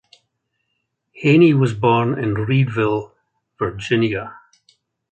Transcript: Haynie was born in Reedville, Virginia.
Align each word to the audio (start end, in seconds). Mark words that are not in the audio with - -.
Haynie 1.11 1.53
was 1.53 1.75
born 1.75 2.17
in 2.17 2.33
Reedville, 2.33 3.13
Virginia. 3.59 4.35